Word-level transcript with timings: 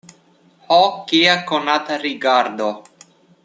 Ho, 0.75 0.79
kia 1.11 1.37
konata 1.51 2.01
rigardo! 2.07 2.75